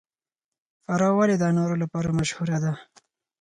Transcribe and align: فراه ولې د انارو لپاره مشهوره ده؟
فراه 0.83 1.13
ولې 1.17 1.35
د 1.37 1.43
انارو 1.51 1.75
لپاره 1.83 2.09
مشهوره 2.19 2.57
ده؟ 2.63 2.73